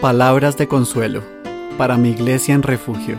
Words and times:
Palabras 0.00 0.58
de 0.58 0.68
consuelo 0.68 1.22
para 1.78 1.96
mi 1.96 2.10
iglesia 2.10 2.54
en 2.54 2.62
refugio. 2.62 3.16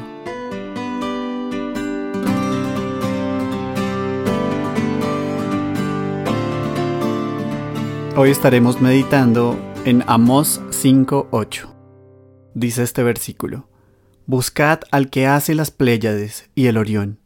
Hoy 8.16 8.30
estaremos 8.30 8.80
meditando 8.80 9.60
en 9.86 10.04
Amós 10.06 10.62
5:8. 10.70 11.68
Dice 12.54 12.84
este 12.84 13.02
versículo: 13.02 13.68
Buscad 14.28 14.82
al 14.92 15.10
que 15.10 15.26
hace 15.26 15.56
las 15.56 15.72
Pléyades 15.72 16.52
y 16.54 16.68
el 16.68 16.78
Orión, 16.78 17.18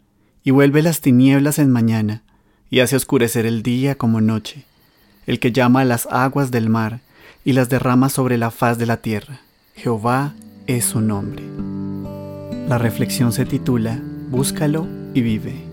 y 0.43 0.51
vuelve 0.51 0.81
las 0.81 1.01
tinieblas 1.01 1.59
en 1.59 1.69
mañana, 1.69 2.23
y 2.69 2.79
hace 2.79 2.95
oscurecer 2.95 3.45
el 3.45 3.63
día 3.63 3.95
como 3.95 4.21
noche, 4.21 4.63
el 5.27 5.41
que 5.41 5.51
llama 5.51 5.81
a 5.81 5.85
las 5.85 6.07
aguas 6.09 6.51
del 6.51 6.69
mar, 6.69 7.01
y 7.43 7.53
las 7.53 7.69
derrama 7.69 8.09
sobre 8.09 8.37
la 8.37 8.51
faz 8.51 8.77
de 8.77 8.85
la 8.85 8.97
tierra. 8.97 9.41
Jehová 9.75 10.33
es 10.67 10.85
su 10.85 11.01
nombre. 11.01 11.43
La 12.67 12.77
reflexión 12.77 13.33
se 13.33 13.45
titula 13.45 13.99
Búscalo 14.29 14.87
y 15.13 15.21
vive. 15.21 15.71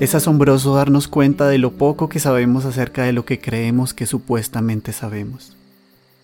Es 0.00 0.14
asombroso 0.14 0.76
darnos 0.76 1.08
cuenta 1.08 1.48
de 1.48 1.58
lo 1.58 1.72
poco 1.72 2.08
que 2.08 2.20
sabemos 2.20 2.64
acerca 2.64 3.02
de 3.02 3.12
lo 3.12 3.24
que 3.24 3.40
creemos 3.40 3.94
que 3.94 4.06
supuestamente 4.06 4.92
sabemos. 4.92 5.56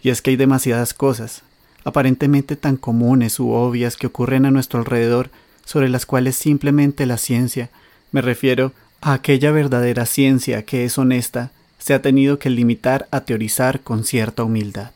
Y 0.03 0.11
es 0.11 0.23
que 0.23 0.31
hay 0.31 0.37
demasiadas 0.37 0.95
cosas, 0.95 1.43
aparentemente 1.83 2.55
tan 2.55 2.77
comunes 2.77 3.41
u 3.41 3.51
obvias 3.51 3.97
que 3.97 4.07
ocurren 4.07 4.47
a 4.47 4.51
nuestro 4.51 4.79
alrededor, 4.79 5.31
sobre 5.65 5.89
las 5.89 6.07
cuales 6.07 6.37
simplemente 6.37 7.07
la 7.07 7.17
ciencia, 7.17 7.71
me 8.13 8.21
refiero 8.21 8.73
a 9.01 9.15
aquella 9.15 9.51
verdadera 9.51 10.07
ciencia 10.07 10.63
que 10.63 10.85
es 10.85 10.97
honesta, 10.99 11.51
se 11.85 11.93
ha 11.93 12.01
tenido 12.01 12.39
que 12.39 12.49
limitar 12.49 13.09
a 13.11 13.27
teorizar 13.27 13.83
con 13.83 14.05
cierta 14.05 14.43
humildad. 14.43 14.93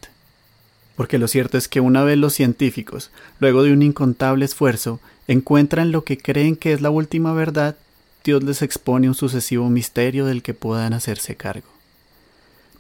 Porque 0.97 1.19
lo 1.19 1.29
cierto 1.29 1.59
es 1.59 1.69
que 1.69 1.81
una 1.81 2.03
vez 2.03 2.17
los 2.17 2.33
científicos, 2.33 3.11
luego 3.41 3.63
de 3.63 3.75
un 3.75 3.83
incontable 3.83 4.47
esfuerzo, 4.47 4.99
encuentran 5.27 5.93
lo 5.93 6.05
que 6.05 6.17
creen 6.17 6.57
que 6.57 6.73
es 6.73 6.81
la 6.81 6.89
última 6.89 7.35
verdad, 7.35 7.77
Dios 8.25 8.43
les 8.43 8.63
expone 8.63 9.07
un 9.07 9.15
sucesivo 9.15 9.69
misterio 9.69 10.25
del 10.25 10.43
que 10.43 10.55
puedan 10.55 10.95
hacerse 10.95 11.37
cargo. 11.37 11.69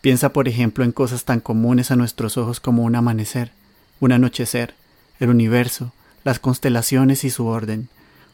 Piensa, 0.01 0.33
por 0.33 0.49
ejemplo, 0.49 0.85
en 0.85 0.93
cosas 0.93 1.27
tan 1.27 1.41
comunes 1.41 1.91
a 1.91 1.97
nuestros 1.97 2.39
ojos 2.39 2.61
como 2.61 2.85
un 2.85 2.97
amanecer, 2.97 3.53
un 4.01 4.13
anochecer, 4.13 4.73
el 5.21 5.29
universo, 5.29 5.93
las 6.25 6.39
constelaciones 6.39 7.25
y 7.25 7.31
su 7.31 7.45
orden, 7.45 7.91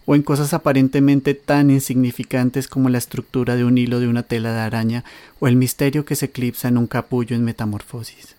o 0.07 0.15
en 0.15 0.23
cosas 0.23 0.53
aparentemente 0.53 1.35
tan 1.35 1.71
insignificantes 1.71 2.69
como 2.69 2.89
la 2.89 2.99
estructura 2.99 3.57
de 3.57 3.65
un 3.65 3.79
hilo 3.79 4.01
de 4.01 4.09
una 4.09 4.23
tela 4.23 4.53
de 4.53 4.61
araña 4.61 5.05
o 5.41 5.49
el 5.49 5.57
misterio 5.57 6.05
que 6.05 6.17
se 6.17 6.27
eclipsa 6.27 6.69
en 6.69 6.79
un 6.79 6.87
capullo 6.87 7.35
en 7.37 7.45
metamorfosis. 7.45 8.35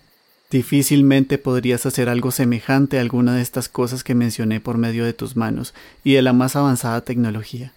Difícilmente 0.51 1.37
podrías 1.37 1.85
hacer 1.85 2.07
algo 2.07 2.31
semejante 2.31 2.97
a 2.97 3.01
alguna 3.01 3.35
de 3.35 3.41
estas 3.41 3.67
cosas 3.67 4.03
que 4.03 4.15
mencioné 4.15 4.59
por 4.59 4.77
medio 4.77 5.03
de 5.03 5.13
tus 5.13 5.35
manos 5.35 5.73
y 6.03 6.13
de 6.13 6.21
la 6.21 6.33
más 6.33 6.55
avanzada 6.55 7.01
tecnología, 7.01 7.73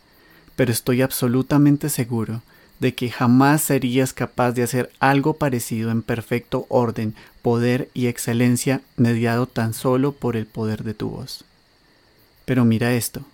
pero 0.55 0.70
estoy 0.70 1.03
absolutamente 1.03 1.89
seguro 1.89 2.42
de 2.78 2.94
que 2.94 3.11
jamás 3.11 3.62
serías 3.62 4.12
capaz 4.12 4.53
de 4.53 4.62
hacer 4.62 4.91
algo 5.00 5.34
parecido 5.34 5.91
en 5.91 6.03
perfecto 6.03 6.66
orden, 6.69 7.14
poder 7.42 7.89
y 7.94 8.06
excelencia 8.06 8.83
mediado 8.97 9.47
tan 9.47 9.75
solo 9.75 10.12
por 10.12 10.36
el 10.36 10.47
poder 10.47 10.84
de 10.84 10.94
tu 10.94 11.09
voz. 11.09 11.44
Pero 12.44 12.64
mira 12.64 12.94
esto, 12.94 13.25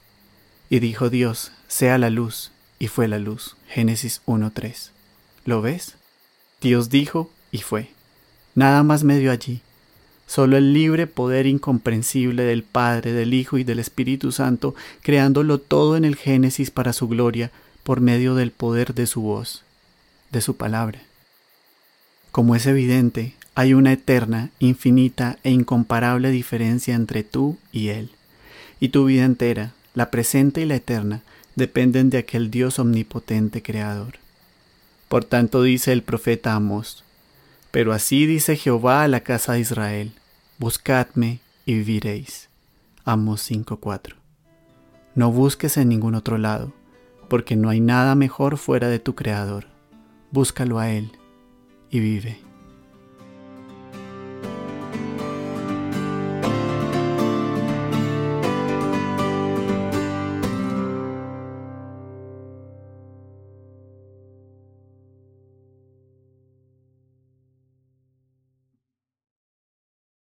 y 0.74 0.80
dijo 0.80 1.08
Dios, 1.08 1.52
sea 1.68 1.98
la 1.98 2.10
luz, 2.10 2.50
y 2.80 2.88
fue 2.88 3.06
la 3.06 3.20
luz. 3.20 3.54
Génesis 3.68 4.22
1.3. 4.26 4.90
¿Lo 5.44 5.62
ves? 5.62 5.94
Dios 6.60 6.90
dijo 6.90 7.30
y 7.52 7.58
fue. 7.58 7.90
Nada 8.56 8.82
más 8.82 9.04
medio 9.04 9.30
allí. 9.30 9.60
Solo 10.26 10.56
el 10.56 10.72
libre 10.72 11.06
poder 11.06 11.46
incomprensible 11.46 12.42
del 12.42 12.64
Padre, 12.64 13.12
del 13.12 13.34
Hijo 13.34 13.56
y 13.56 13.62
del 13.62 13.78
Espíritu 13.78 14.32
Santo, 14.32 14.74
creándolo 15.02 15.58
todo 15.58 15.96
en 15.96 16.04
el 16.04 16.16
Génesis 16.16 16.72
para 16.72 16.92
su 16.92 17.06
gloria, 17.06 17.52
por 17.84 18.00
medio 18.00 18.34
del 18.34 18.50
poder 18.50 18.94
de 18.94 19.06
su 19.06 19.22
voz, 19.22 19.62
de 20.32 20.40
su 20.40 20.56
palabra. 20.56 21.02
Como 22.32 22.56
es 22.56 22.66
evidente, 22.66 23.36
hay 23.54 23.74
una 23.74 23.92
eterna, 23.92 24.50
infinita 24.58 25.38
e 25.44 25.52
incomparable 25.52 26.32
diferencia 26.32 26.96
entre 26.96 27.22
tú 27.22 27.58
y 27.70 27.90
Él, 27.90 28.10
y 28.80 28.88
tu 28.88 29.04
vida 29.04 29.24
entera, 29.24 29.72
la 29.94 30.10
presente 30.10 30.60
y 30.60 30.66
la 30.66 30.76
eterna, 30.76 31.22
dependen 31.56 32.10
de 32.10 32.18
aquel 32.18 32.50
Dios 32.50 32.78
omnipotente 32.78 33.62
creador. 33.62 34.14
Por 35.08 35.24
tanto 35.24 35.62
dice 35.62 35.92
el 35.92 36.02
profeta 36.02 36.54
Amós, 36.54 37.04
pero 37.70 37.92
así 37.92 38.26
dice 38.26 38.56
Jehová 38.56 39.04
a 39.04 39.08
la 39.08 39.20
casa 39.20 39.54
de 39.54 39.60
Israel, 39.60 40.12
buscadme 40.58 41.40
y 41.66 41.74
viviréis. 41.74 42.48
Amós 43.04 43.40
5:4. 43.42 44.16
No 45.14 45.30
busques 45.30 45.76
en 45.76 45.88
ningún 45.88 46.14
otro 46.14 46.38
lado, 46.38 46.72
porque 47.28 47.56
no 47.56 47.68
hay 47.68 47.80
nada 47.80 48.14
mejor 48.14 48.58
fuera 48.58 48.88
de 48.88 48.98
tu 48.98 49.14
Creador. 49.14 49.66
Búscalo 50.30 50.78
a 50.78 50.90
Él 50.90 51.12
y 51.90 52.00
vive. 52.00 52.38